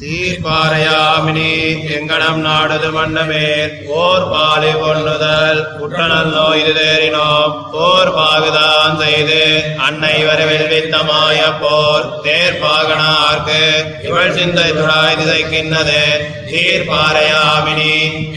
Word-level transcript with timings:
தீர்ப்பாரையாமினி 0.00 1.48
எங்கனம் 1.94 2.38
நாடுது 2.40 2.88
மன்னமேல் 2.90 3.72
ஓர் 3.96 4.24
பாலை 4.30 4.70
கொள்ளுதல் 4.74 5.60
குற்றநல் 5.72 6.30
நோயிலேறினோம் 6.30 7.50
இது 7.50 7.66
போர் 7.72 8.12
பாகுதான் 8.14 8.96
செய்து 9.00 9.42
அன்னை 9.86 10.14
வரவில் 10.24 10.70
வித்தமாய 10.70 11.40
போர் 11.60 12.06
தேர்ப்பாகனார்க்கு 12.24 13.60
இவள் 14.06 14.34
சிந்தை 14.34 14.68
துராய் 14.72 15.18
திசைக்கின்னது 15.20 16.00
தீர்ப்பாரையாமினி 16.48 17.94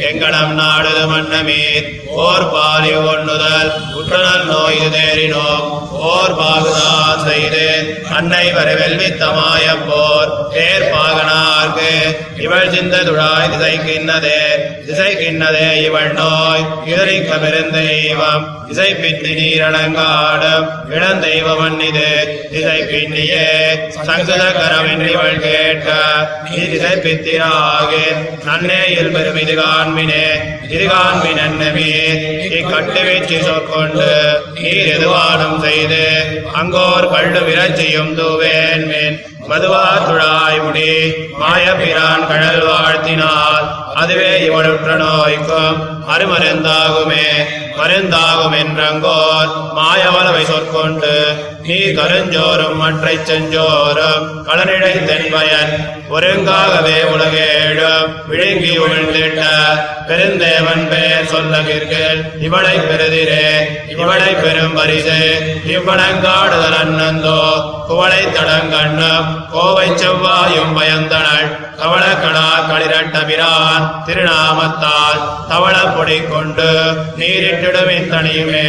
எங்கனம் 0.07 0.53
நாடுது 0.55 1.05
மன்னமேல் 1.07 1.87
ஓர் 2.19 2.47
பாலி 2.49 2.93
ஒண்ணுதல் 3.05 3.71
குற்றநல் 3.93 4.45
நோய் 4.45 4.79
இது 4.79 4.91
தேறினோம் 4.97 5.65
போர் 5.93 6.37
பாகுதான் 6.37 7.23
செய்து 7.25 7.65
அன்னை 8.13 8.45
வரவில் 8.51 8.99
வித்தமாய 8.99 9.75
போர் 9.87 10.31
தேர்ப்பாகனார்க்கு 11.55 11.89
இவள் 12.43 12.71
சிந்த 12.73 12.95
துழாய் 13.03 13.51
திசைக்கின்னதே 13.53 14.39
திசைக்கின்னதே 14.87 15.67
இவள் 15.85 16.11
நோய். 16.13 16.63
இதரிக்க 16.89 17.31
பெருந்தெய்வம் 17.43 18.45
திசை 18.67 18.89
பின்னி 18.95 19.31
நீரணங்காடும் 19.39 20.65
இளந்தெய்வம் 20.93 21.61
இது 21.83 22.07
திசை 22.53 22.77
பின்னியே 22.83 23.45
சங்கத 23.99 24.43
கரமென்றிவள் 24.57 25.41
கேட்க 25.43 25.89
நீ 26.45 26.61
திசை 26.73 26.93
பித்திராகே 27.03 28.05
நன்னேயில் 28.47 29.13
பெரும் 29.15 29.39
இது 29.43 29.55
காண்பினே 29.59 30.25
இது 30.69 30.85
காண்பின் 30.87 31.41
அன்னமே 31.41 31.89
இக்கட்டு 32.51 33.03
வீச்சு 33.07 33.39
சொற்கொண்டு 33.43 34.09
நீர் 34.57 34.91
எதுவானும் 34.95 35.59
செய்து 35.65 36.03
அங்கோர் 36.59 37.11
கள்ளு 37.13 37.43
விரச்சியும் 37.47 38.15
தூவேன் 38.17 38.87
மேன் 38.89 39.19
மதுவா 39.45 39.85
துழாய் 40.03 40.59
முடி 40.61 40.89
மாயப்பிரான் 41.43 42.27
கழல் 42.27 42.65
வாழ்த்தினால் 42.67 43.65
அதுவே 44.01 44.29
இவளுற்ற 44.45 44.91
நோய்க்கும் 44.95 45.79
அருமருந்தாகுமே. 46.13 47.25
மருந்தாகும் 47.77 48.55
என்றங்கோர் 48.57 49.51
மாயவளவை 49.75 50.43
சொற்கொண்டு 50.45 51.13
நீ 51.63 51.77
கருஞ்சோறும் 51.97 52.75
மற்றை 52.75 53.15
செஞ்சோறும் 53.29 54.25
களனிடை 54.47 54.93
தென்பயன் 55.05 55.73
ஒருங்காகவே 56.09 56.97
உலகேழும் 57.13 58.11
விழுங்கி 58.27 58.73
உழ்ந்திட்ட 58.77 59.41
பெருந்தேவன் 60.07 60.85
பெயர் 60.89 61.31
சொல்லகிர்கள் 61.33 62.19
இவளை 62.39 62.75
பெறுதிரே 62.79 63.45
இவளை 63.87 64.31
பெரும் 64.33 64.73
பரிசு. 64.73 65.19
இவ்வளங்காடுதல் 65.67 66.77
அண்ணந்தோ 66.81 67.39
குவளை 67.87 68.23
தடங்கண்ணும். 68.27 69.27
கோவை 69.51 69.87
செவ்வாயும் 69.91 70.73
பயந்தனள் 70.77 71.47
கவளக்கடா 71.79 72.47
களிரட்டபிரான் 72.69 73.85
திருநாமத்தால் 74.05 75.21
தவள 75.49 75.75
பொடி 75.95 76.17
கொண்டு 76.23 76.69
நீரிட்டு 77.15 77.62
நீரிட்டிடுமின் 77.63 78.11
தனியுமே 78.11 78.67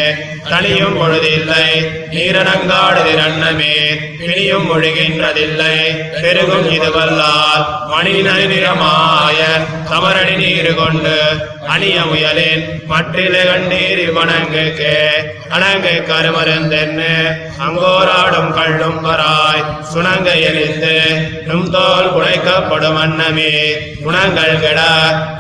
தனியும் 0.49 0.97
பொழுதில்லை. 0.99 1.67
நீரனங்காடுதிர் 2.11 3.23
அன்னமே 3.27 3.75
பிணியும் 4.19 4.67
ஒழுகின்றதில்லை. 4.71 5.75
பெருகும் 6.23 6.71
இதுவல்லால் 6.71 7.65
மணி 7.87 8.13
நிறமாய 8.23 9.41
சமரணி 9.91 10.37
நீரு 10.37 10.75
கொண்டு 10.75 11.19
அணிய 11.69 12.01
முயலின் 12.01 12.83
மற்றில 12.89 13.37
கண்டீர் 13.45 14.13
வணங்குக்கு 14.13 15.09
அணங்கு 15.51 16.05
கருமருந்தென்னு. 16.07 17.37
அங்கோராடும் 17.59 18.53
கள்ளும் 18.53 19.05
பராய் 19.05 19.83
சுணங்க 19.95 20.41
எரிந்து. 20.41 21.01
நும் 21.47 21.71
தோல் 21.71 22.15
குடைக்கப்படும் 22.15 23.01
அன்னமே. 23.01 23.73
குணங்கள் 24.03 24.61
கெட. 24.61 24.81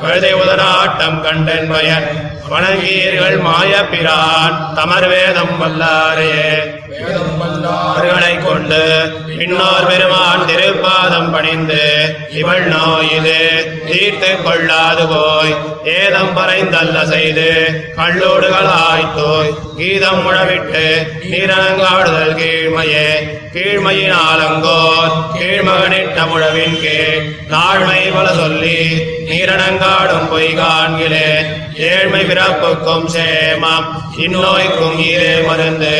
கழுதை 0.00 0.34
உதராட்டம் 0.34 1.20
கண்டன் 1.20 1.70
பயன். 1.70 2.32
வணங்கீர்கள் 2.48 3.40
மாயப்பிரான் 3.40 4.72
தமர் 4.74 5.08
வேதம் 5.08 5.62
வல்லாரே. 5.62 6.72
அவர்களை 7.68 8.34
கொண்டு 8.38 8.80
பின்னோர் 9.38 9.86
பெருமான் 9.86 10.46
திருப்பாதம் 10.46 11.30
பணிந்து 11.32 11.82
இவள் 12.30 12.66
நோயிது 12.68 13.38
தீர்த்து 13.86 14.42
கொள்ளாது 14.42 15.06
போய் 15.06 15.54
ஏதம் 15.94 16.36
பறைந்தல்ல 16.36 17.04
செய்து 17.04 17.48
கல்லோடுகளாய்த்தோய் 17.96 19.54
கீதம் 19.76 20.26
உழவிட்டு 20.26 20.84
நீரங்காடுதல் 21.22 22.34
கீழ்மையே 22.34 23.08
கீழ்மையினாலங்கோர் 23.54 25.12
கீழ்மகனிட்ட 25.34 26.26
முழவின் 26.26 26.80
கீழ். 26.80 27.20
தாழ்மை 27.50 28.12
பல 28.14 28.34
சொல்லி 28.34 28.78
நீரணங்காடும் 29.30 30.28
பொய் 30.28 30.54
காண்கிலே 30.54 31.28
ஏழ்மை 31.88 32.22
பிறப்புக்கும் 32.24 33.06
சேமம் 33.14 33.86
இந்நோய்க்கும் 34.16 34.98
ஈரே 35.06 35.46
மருந்து. 35.46 35.94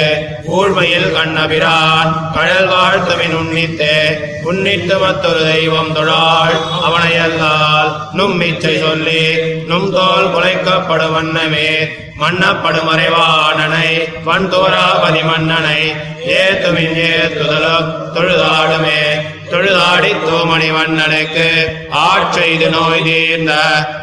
ஊழ்மையில் 0.49 1.13
கண்ணபி 1.13 1.54
கண்ணபிரான் 1.55 2.33
கடல் 2.33 2.69
வாழ்த்துவின் 2.69 3.35
உன்னித்தே. 3.35 3.99
உன்னித்து 4.43 4.99
மத்தொரு 4.99 5.53
தெய்வம் 5.53 5.95
தொழாள். 5.97 6.57
அவனையல்லால் 6.87 7.93
நும் 8.13 8.41
இச்சை 8.41 8.79
சொல்லி 8.79 9.37
நும் 9.67 9.93
தோல் 9.93 10.35
குலைக்கப்படும் 10.35 11.13
வண்ணமே. 11.13 11.89
மன்னப்படும் 12.15 12.89
மறைவானனை 12.89 13.89
வன்தோராபதி 14.27 15.23
மன்னனை 15.25 15.95
ஏத்துமின் 16.27 16.97
ஏத்துதலும் 17.11 17.95
தொழுதாடுமே. 18.15 19.03
தொழுதாடி 19.51 20.13
தோமணி 20.25 20.71
வண்ணனுக்கு. 20.71 21.49
ஆட்செய்து 21.91 22.69
நோய் 22.71 23.05
தீர்ந்த 23.05 23.53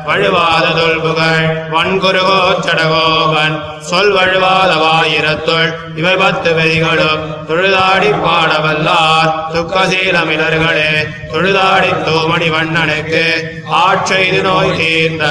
வழுவாத 0.06 0.66
தொல்புகழ் 0.80 1.46
வன்குருகோ 1.72 2.42
சடகோபன். 2.60 3.56
சொல் 3.80 4.12
வழுவாத 4.12 4.72
வாயிரத்துள் 4.86 5.72
இவை 5.96 6.16
பத்து 6.16 6.52
வெறிகளும். 6.54 7.24
தொழுதாடி 7.48 8.10
பாடவல்லார் 8.26 9.32
துக்கசீலமிழர்களே 9.54 10.94
தொழுதாடி 11.34 11.92
தோமணி 12.04 12.50
வண்ணனுக்கு. 12.50 13.26
ஆட்செய்து 13.70 14.42
நோய் 14.42 14.78
தீர்ந்த 14.78 15.26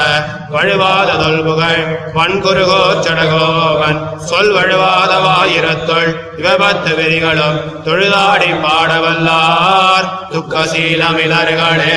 வழுவாத 0.51 1.11
தொல்புகழ் 1.23 1.85
வன்குருகோ 2.15 2.83
சடகோபன். 3.05 4.01
சொல் 4.19 4.53
வழுவாத 4.53 5.13
வாயிரத்துள் 5.29 6.11
இவை 6.39 6.55
பத்து 6.57 6.91
வெறிகளும். 6.95 7.59
தொழுதாடி 7.85 8.51
பாடவல்லார் 8.65 10.00
துக்கசீலமிலர்களே 10.33 11.97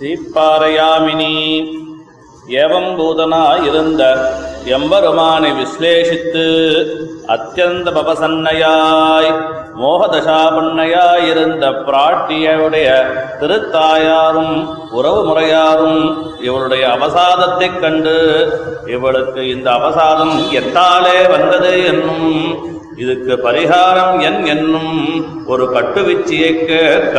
தீப்பாறையாமினி 0.00 1.32
ஏவம்பூதனாயிருந்த 2.54 4.02
எம்பெருமானை 4.66 5.50
விசிலேஷித்து 5.52 6.44
அத்தியந்த 7.28 7.90
பபசன்னையாய் 7.90 9.30
மோகதசாபண்ணையாயிருந்த 9.80 11.64
பிராட்டியுடைய 11.86 12.88
திருத்தாயாரும் 13.40 14.54
உறவு 14.90 15.24
முறையாரும் 15.24 16.00
இவளுடைய 16.40 16.88
அவசாதத்தைக் 16.88 17.80
கண்டு 17.80 18.16
இவளுக்கு 18.86 19.48
இந்த 19.48 19.70
அவசாதம் 19.70 20.36
எத்தாலே 20.52 21.28
வந்தது 21.30 21.84
என்னும் 21.84 22.30
இதுக்கு 22.98 23.34
பரிகாரம் 23.42 24.14
என் 24.20 24.40
என்னும் 24.46 24.94
ஒரு 25.46 25.64
கட்டுவிச்சியை 25.72 26.50
கேட்க 26.60 27.16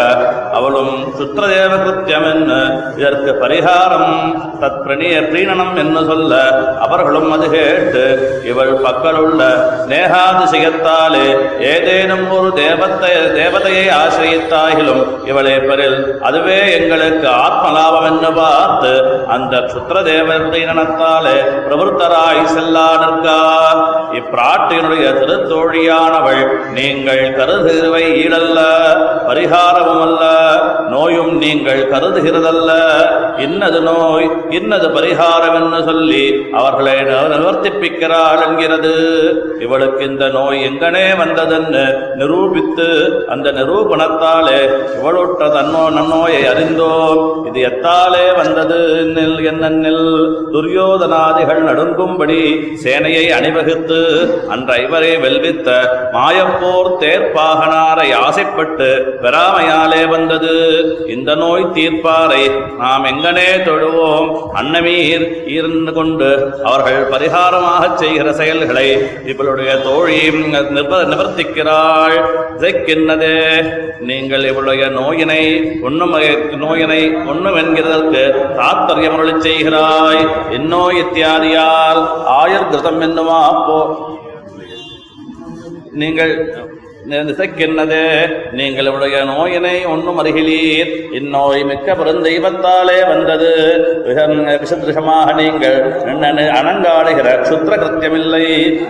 அவளும் 0.53 0.95
சுத்திரதேவ 1.17 1.73
கிருத்தியம் 1.77 2.27
என்ன 2.29 2.51
இதற்கு 2.97 3.31
பரிகாரம் 3.41 4.11
தத் 4.59 4.81
பிரணிய 4.83 5.15
பிரீணனம் 5.21 5.75
என்று 5.75 6.01
சொல்ல 6.05 6.33
அவர்களும் 6.79 7.31
அது 7.31 7.47
கேட்டு 7.49 8.03
இவள் 8.43 8.73
பக்கலுள்ள 8.77 9.41
நேகாதிசயத்தாலே 9.89 11.25
ஏதேனும் 11.69 12.25
ஒரு 12.31 12.49
தேவத்தை 12.53 13.11
தேவதையை 13.35 13.85
ஆசிரியத்தாகிலும் 13.95 15.03
இவளே 15.25 15.55
பெறில் 15.59 15.97
அதுவே 16.21 16.59
எங்களுக்கு 16.71 17.27
ஆத்மலாபம் 17.39 18.07
என்று 18.07 18.31
பார்த்து 18.33 18.93
அந்த 19.27 19.63
சுத்திரதேவ 19.73 20.39
பிரீணனத்தாலே 20.45 21.37
பிரவருத்தராய் 21.65 22.45
செல்லா 22.53 22.87
நிற்கார் 22.99 23.81
திருத்தோடு 25.19 25.68
திருத்தோழியானவள் 25.71 26.43
நீங்கள் 26.73 27.21
கருதுகிறவை 27.37 28.03
ஈடல்ல 28.21 28.59
பரிகாரமும் 29.29 30.03
அல்ல 30.07 30.23
நோயும் 30.89 31.33
நீங்கள் 31.43 31.81
கருதுகிறதல்ல. 31.91 32.71
இன்னது 33.37 33.79
நோய் 33.81 34.27
இன்னது 34.49 34.87
பரிகாரம் 34.87 35.57
என்று 35.59 35.79
சொல்லி 35.89 36.23
அவர்களை 36.59 36.95
நிவர்த்திப்பிக்கிறாள் 37.33 38.41
என்கிறது. 38.45 38.93
இவளுக்கு 39.59 40.01
இந்த 40.05 40.25
நோய் 40.27 40.59
எங்கனே 40.69 41.05
வந்ததென்று 41.21 41.83
நிரூபித்து 42.15 42.87
அந்த 43.27 43.47
நிரூபணத்தாலே 43.51 44.59
இவளுற்ற 44.97 45.47
தன்னோ 45.57 45.83
நன்னோயை 45.97 46.41
அறிந்தோம் 46.51 47.21
இது 47.47 47.59
எத்தாலே 47.69 48.25
வந்தது 48.41 48.79
நில் 49.15 49.39
என்னென்னில்? 49.51 50.05
துரியோதனாதிகள் 50.53 51.61
நடுங்கும்படி 51.69 52.41
சேனையை 52.83 53.25
அணிவகுத்து 53.37 53.99
அன்ற 54.49 54.77
இவரை 54.85 55.11
மாயப்போர் 56.13 56.91
தேர்ப்பாகனாரை 57.01 58.07
ஆசைப்பட்டு 58.25 58.89
பெறாமையாலே 59.21 60.01
வந்தது. 60.07 60.53
இந்த 61.07 61.35
நோய் 61.35 61.71
தீர்ப்பாரை 61.73 62.43
நாம் 62.77 63.05
எங்கனே 63.05 63.49
தொழுவோம். 63.67 64.29
அன்னமீர் 64.53 65.25
இருந்து 65.47 65.93
கொண்டு 65.93 66.29
அவர்கள் 66.63 67.09
பரிகாரமாக 67.09 67.93
செய்கிற 67.95 68.33
செயல்களை 68.33 68.87
இவளுடைய 69.25 69.77
தோழி 69.77 70.19
நிவர்த்திக்கிறாள். 71.11 72.17
இதற்கென்னதே 72.57 73.37
நீங்கள் 73.99 74.43
இவளுடைய 74.43 74.85
நோயினை 74.99 75.41
ஒண்ணும் 75.81 76.13
நோயினை 76.63 77.01
ஒண்ணும் 77.27 77.55
என்கிறதற்கு 77.55 78.23
தாத்பரியம் 78.59 79.17
அருளிச் 79.17 79.45
செய்கிறாய். 79.47 80.23
இந்நோய் 80.51 81.01
இத்தியாதியால் 81.03 82.01
ஆயுர் 82.41 82.69
கிருதம் 82.71 83.01
என்னுமா 83.01 83.39
அப்போ? 83.53 83.79
நீங்கள் 85.91 86.33
திசைக்கென்னதே 87.07 88.03
நீங்கள் 88.51 88.85
இவருடைய 88.85 89.17
நோயினை 89.23 89.87
ஒன்றும் 89.87 90.17
அருகிலீர் 90.17 90.89
இந்நோய் 91.11 91.63
மிக்க 91.63 91.93
பெருந்தெய்வத்தாலே 91.93 92.97
வந்தது. 93.07 93.51
விசதிருஷமாக 94.61 95.33
நீங்கள் 95.33 95.77
அணங்காடுகிற 96.59 97.27
சுத்திர 97.41 97.73
கிருத்தியமில்லை 97.75 98.43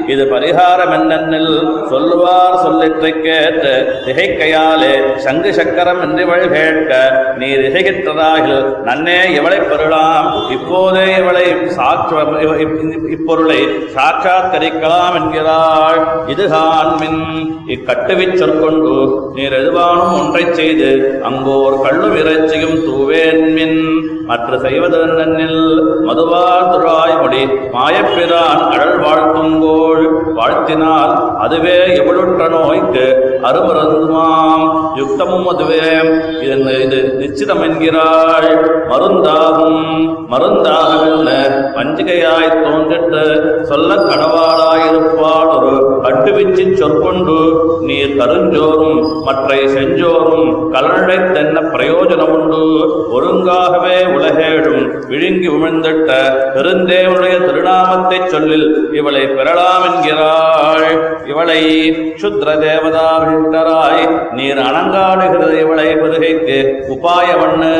இது 0.07 0.25
பரிகாரம் 0.25 0.93
என்னென்னில் 0.93 1.53
சொல்லுவார் 1.89 2.57
சொல்லிற்றை 2.65 3.11
கேட்டு 3.21 3.73
திகைக்கையாலே 4.05 5.15
சங்கு 5.17 5.53
சக்கரம் 5.53 6.01
என்றிவள் 6.01 6.47
கேட்க 6.53 6.91
நீ 7.37 7.49
திகைக்கின்றதாகில் 7.55 8.83
நன்னே 8.83 9.33
இவளை 9.33 9.59
பெறலாம் 9.59 10.49
இப்போதே 10.49 11.15
இவளை 11.17 11.45
சாட்ச 11.67 12.07
இப்பொருளை 13.09 13.59
சாட்சாத்கரிக்கலாம் 13.95 15.15
என்கிறாள். 15.19 16.27
இதுதான் 16.27 16.97
மின் 16.99 17.23
கட்டுவிச் 17.99 18.37
சொற்கொண்டு 18.37 18.91
நீர் 19.33 19.55
எதுவானும் 19.55 20.13
ஒன்றைச் 20.17 20.53
செய்து 20.53 20.89
அங்கோர் 21.23 21.81
கள்ளும் 21.81 22.15
இறைச்சியும் 22.15 22.77
தூவேன்மின் 22.85 23.79
மற்ற 24.25 24.57
செய்வதென்னில் 24.57 25.61
மதுவார் 26.03 26.69
துராய்மொழி 26.71 27.41
மாயப்பிரான் 27.73 28.63
அழல் 28.69 28.99
வாழ்த்துங்கோள் 28.99 30.05
வாழ்த்தினால் 30.35 31.13
அதுவே 31.39 31.77
இவளுற்ற 31.95 32.47
நோய்க்கு 32.49 33.05
அருமருந்துமாம் 33.49 34.65
யுக்தமும் 34.95 35.47
அதுவே 35.47 35.81
இது 36.43 36.57
இது 36.79 36.99
நிச்சிதம் 37.19 37.63
என்கிறாள். 37.63 38.49
மருந்தாகும் 38.91 39.81
மருந்தாகவென்ன 40.31 41.29
வஞ்சிகையாய் 41.75 42.53
தோன்றிட்டு 42.57 43.23
சொல்ல 43.63 43.91
கடவாளாயிருப்பாள் 44.01 44.38
கட்டுவிச்சி 46.29 46.73
சொற்கொண்டு 46.73 47.35
நீர் 47.81 48.17
கருஞ்சோறும் 48.17 48.99
மற்றை 49.23 49.59
செஞ்சோறும் 49.67 50.49
கலனை 50.71 51.31
தென்ன 51.31 51.59
பிரயோஜனம் 51.73 52.33
உண்டு 52.35 52.59
ஒருங்காகவே 53.15 53.95
உலகேடும் 54.17 54.83
விழுங்கி 55.07 55.47
உமிழ்ந்திட்ட 55.47 56.11
பெருந்தேவனுடைய 56.55 57.35
திருநாமத்தைச் 57.45 58.29
சொல்லில் 58.29 58.67
இவளை 58.93 59.27
பெறலாம் 59.27 59.85
என்கிறாள். 59.87 60.87
இவளை 61.25 61.61
சுத்ர 62.21 62.49
தேவதாவிட்டராய் 62.57 64.03
நீர் 64.31 64.57
அணங்காடுகிறது 64.59 65.59
இவளை 65.59 65.95
பெருகைத்து 65.95 66.57
உபாயவண்ணு 66.89 67.73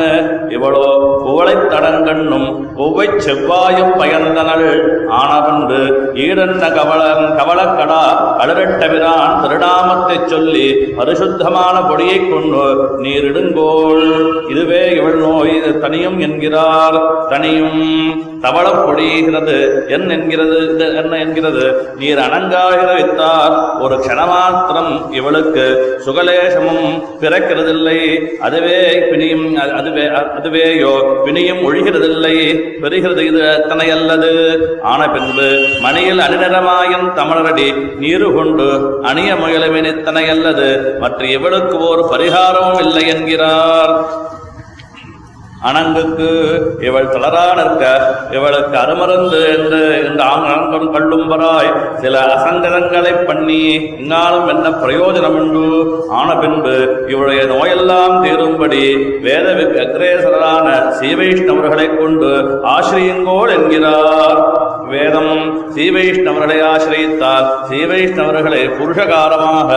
இவளோ 0.50 0.88
புவளைத் 1.26 1.70
தடங்கண்ணும் 1.72 2.50
ஒவ்வைச் 2.78 3.22
செவ்வாயும் 3.26 3.96
பயந்தனள். 4.00 4.68
ஆனவன்று 5.12 5.82
ஈடன்ன 6.16 6.64
கவளன் 6.74 7.26
கவளக்கடா 7.38 8.02
அழரட்டவிரான் 8.40 9.42
திருநாமத்தைச் 9.42 10.28
சொல்லி 10.28 10.74
பரிசுத்தமான 10.74 11.82
பொடியை 11.82 12.18
கொண்டு 12.18 12.64
நீரிடுங்கோள். 12.98 14.50
இதுவே 14.50 14.92
இவள் 14.92 15.18
நோய் 15.18 15.80
தனியும் 15.80 16.20
என்கிறார். 16.20 17.28
தனியும் 17.30 17.84
தவள 18.42 18.68
பொடிகிறது 18.72 19.58
என் 19.90 20.10
என்கிறது 20.10 20.58
என்ன 20.96 21.18
என்கிறது? 21.18 21.66
நீர் 21.98 22.18
அணங்காகிற 22.18 22.92
வித்தார். 23.00 23.82
ஒரு 23.82 23.96
க்ஷணமாத்திரம் 23.96 25.14
இவளுக்கு 25.14 25.66
சுகலேசமும் 26.06 27.04
பிறக்கிறதில்லை. 27.22 28.26
அதுவே 28.38 29.00
பிணியும் 29.12 29.56
அதுவே 29.78 30.02
அதுவேயோ 30.02 31.24
பிணியும் 31.24 31.62
ஒழிகிறதில்லை. 31.68 32.38
பெறுகிறது 32.82 33.20
இது 33.20 33.54
அத்தனை 33.54 33.90
அல்லது 33.90 34.32
ஆன 34.84 35.10
பின்பு 35.10 35.50
மணியில் 35.82 36.20
அணிநிறமாயின் 36.20 37.08
தமிழரடி 37.16 37.98
நீரு 37.98 38.29
கொண்டு 38.34 38.68
அணிய 39.04 39.34
முயலுமின் 39.34 39.98
இத்தனை 39.98 40.30
அல்லது 40.30 40.68
மற்ற 41.00 41.26
எவளுக்கு 41.26 41.78
ஒரு 41.90 42.04
பரிகாரமும் 42.12 42.80
இல்லை 42.80 43.08
என்கிறார். 43.08 43.94
அணங்குக்கு 45.64 46.28
இவள் 46.80 47.08
தளரா 47.08 47.54
நிற்க 47.54 47.84
இவளுக்கு 48.32 48.78
அருமருந்து 48.78 49.40
என்று 49.56 50.08
இந்த 50.10 50.24
ஆங்கம் 50.24 50.94
கள்ளும்பராய் 50.94 51.72
சில 52.02 52.20
அசங்கதங்களை 52.36 53.26
பண்ணி 53.26 53.62
இங்காலும் 53.98 54.48
என்ன 54.48 54.70
பிரயோஜனம் 54.84 55.38
உண்டு 55.40 55.66
ஆன 56.10 56.36
பின்பு 56.36 56.76
இவளுடைய 57.08 57.44
நோயெல்லாம் 57.46 58.24
தீரும்படி 58.24 58.84
வேத 59.22 59.48
அக்ரேசரான 59.84 60.68
சீவைஷ்ணவர்களை 61.00 61.98
கொண்டு 61.98 62.32
ஆசிரியுங்கோள் 62.68 63.54
என்கிறார். 63.58 64.42
வேதம் 64.90 65.34
சீவைஷ்ணவர்களை 65.76 66.64
ஆசிரியத்தால் 66.64 67.48
சீவைஷ்ணவர்களை 67.70 68.62
புருஷகாரமாக 68.78 69.72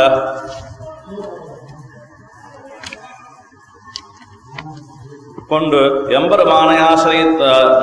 கொண்டு 5.52 5.80
எம்பெருமானை 6.18 6.76
ஆசிரியத்த 6.90 7.42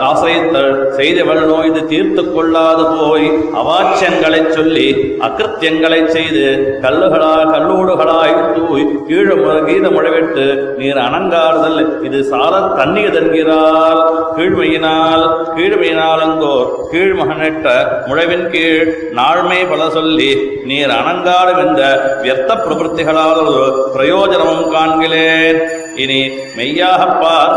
ஆசிரியத்தல் 0.10 0.72
செய்தவள் 0.98 1.44
நோய் 1.52 1.70
இது 1.70 1.82
தீர்த்து 1.92 2.24
கொள்ளாது 2.28 2.84
போய் 3.00 3.28
அவாச்சியங்களைச் 3.62 4.54
சொல்லி 4.58 4.88
அக்கிருத்தியங்களைச் 5.28 6.14
செய்து 6.16 6.46
கல்லுகளாய் 6.86 7.52
கல்லூடுகளாய் 7.56 8.36
தூய் 8.56 8.86
கீழ 9.10 9.28
கீத 9.68 9.86
முழவிட்டு 9.96 10.46
நீர் 10.80 11.00
அணங்காறுதல். 11.08 11.80
இது 12.08 12.20
சால 12.32 12.54
தண்ணீதென்கிறார் 12.80 14.00
கீழ்மையினால் 14.38 15.26
கீழ்மையினாலங்கோர் 15.58 16.70
கீழ்மகனிட்ட 16.94 17.68
முழவின் 18.10 18.48
கீழ் 18.54 18.90
நாழ்மை 19.20 19.60
பல 19.72 19.90
சொல்லி 19.98 20.32
நீர் 20.70 20.94
அணங்காடும் 21.00 21.62
இந்த 21.68 21.84
வியர்த்த 22.24 22.52
பிரபுத்திகளால் 22.66 23.42
ஒரு 23.44 23.66
பிரயோஜனமும் 23.96 24.72
காண்கிறேன். 24.76 25.60
இனி 26.04 26.20
மெய்யாக 26.58 27.02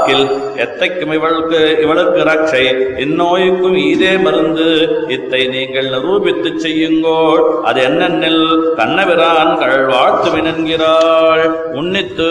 வாக்கில் 0.02 0.26
எத்தைக்கும் 0.62 1.12
இவளுக்கு 1.12 1.58
இவளுக்கு 1.82 2.20
ரட்சை 2.30 2.62
இந்நோய்க்கும் 3.04 3.76
இதே 3.90 4.12
மருந்து. 4.16 4.68
இத்தை 5.14 5.40
நீங்கள் 5.48 5.88
நிரூபித்துச் 5.94 6.62
செய்யுங்கோள். 6.64 7.42
அது 7.62 7.80
என்னென்னில்? 7.88 8.42
கண்ணபிரான்கள் 8.76 9.76
வாழ்த்துமின் 9.92 10.48
என்கிறாள் 10.52 11.44
உன்னித்து 11.72 12.30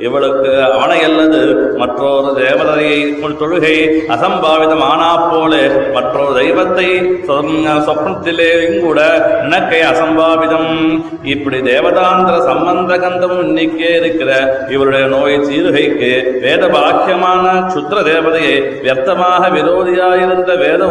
இவளுக்கு 0.00 0.52
அவனை 0.72 0.98
அல்லது 1.08 1.40
மற்றொரு 1.76 2.30
தேவதையை 2.42 2.98
தொழுகை 3.40 3.76
அசம்பாவிதமானா 4.14 5.10
போல. 5.30 5.54
மற்றொரு 5.92 6.32
தெய்வத்தை 6.40 6.88
சொப்னத்திலேயும் 7.28 7.84
சொப்னத்திலே 7.88 8.50
கூட 8.80 9.00
நினைக்கை 9.42 9.80
அசம்பாவிதம். 9.92 10.70
இப்படி 11.34 11.60
தேவதாந்திர 11.70 12.36
சம்பந்த 12.50 12.92
கந்தமும் 13.04 13.44
இன்னைக்கே 13.46 13.90
இருக்கிற 14.00 14.30
இவருடைய 14.70 15.04
நோய் 15.06 15.44
சீருகைக்கு 15.48 16.12
வேத 16.40 16.62
பாக்கியமான 17.08 17.46
சுத்ர 17.72 17.96
தேவதையை 18.02 18.54
வியர்த்தமாக 18.76 19.42
விரோதியாயிருந்த 19.50 20.52
வேத 20.56 20.82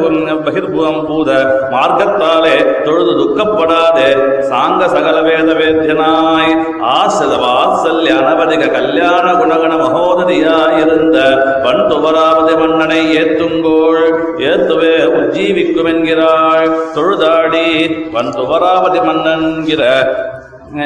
பகிர்புவம் 0.45 1.01
பூத 1.07 1.29
மார்க்கத்தாலே 1.74 2.53
தொழுது 2.86 3.13
துக்கப்படாதே 3.19 4.10
சாங்க 4.50 4.81
சகல 4.88 5.17
வேத 5.22 5.50
வேத்தியனாய் 5.53 6.53
ஆசிர 6.91 7.31
வாத்சல்ய 7.43 8.13
அனவதிக 8.19 8.69
கல்யாண 8.69 9.25
குணகண 9.34 9.72
மகோதரியாயிருந்த 9.75 11.17
பண் 11.65 11.84
துவராவது 11.89 12.53
மன்னனை 12.57 13.01
ஏத்துங்கோள் 13.15 14.03
ஏத்துவே 14.45 14.95
உஜ்ஜீவிக்கும் 15.15 15.91
என்கிறாள் 15.91 16.69
தொழுதாடி 16.95 17.67
பண் 18.13 18.34
துவராவதி 18.34 19.01
மன்னன்கிற 19.10 19.84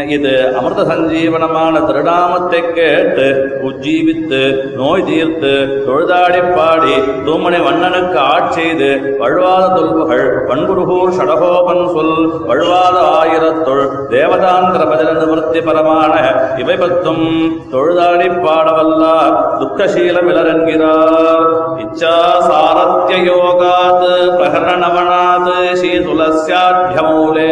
இது 0.10 0.31
அமிர்த 0.58 0.81
சஞ்சீவனமான 0.89 1.79
திருநாமத்தை 1.86 2.60
கேட்டு 2.69 3.27
உஜ்ஜீவித்து 3.69 4.41
நோய் 4.75 5.05
தீர்த்து 5.05 5.53
தொழுதாடி 5.86 6.41
பாடி 6.50 6.96
தூமனை 7.25 7.60
வண்ணனுக்கு 7.60 8.19
ஆட்செய்து 8.25 8.89
வழுவாத 9.19 9.63
தொல்புகள் 9.75 10.27
பண்புருகூர் 10.50 11.15
ஷடகோபன் 11.17 11.84
சொல் 11.96 12.13
வழுவாத 12.46 12.98
ஆயிரத்தொள் 13.15 13.84
தேவதாந்திர 14.10 14.84
பஜன 14.91 15.15
நிவர்த்தி 15.19 15.62
பரமான 15.62 16.13
இவை 16.58 16.75
பத்தும் 16.75 17.25
தொழுதாடி 17.74 18.29
பாடவல்லார் 18.46 19.36
துக்கசீலம் 19.60 20.29
இளரென்கிறார் 20.29 21.50
இச்சா 21.79 22.15
சாரத்திய 22.48 23.19
யோகாத் 23.25 24.08
பிரகரணவனாத் 24.38 25.51
ஸ்ரீ 25.74 25.93
துளசியாத்தியமூலே 26.00 27.51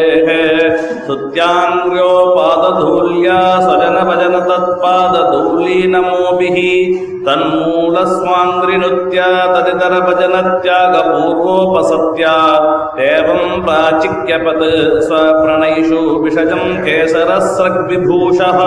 துலஸ்யாட்யமூலேः 1.08 2.26
स्तुत्याङ्ग्र्योपादधूल्या 2.26 3.38
स्वजनभजन 3.64 4.35
तत्पादधूलीनमोभिः 4.49 6.57
तन्मूलस्वाङ्घ्रिनुत्या 7.26 9.29
तदितरभजनत्यागपूर्वोपसत्या 9.52 12.35
एवम् 13.11 13.62
प्राचिक्यपत् 13.67 14.64
स्वप्रणयिषु 15.09 16.00
विषजम् 16.25 16.81
केसरस्रग्विभूषः 16.87 18.59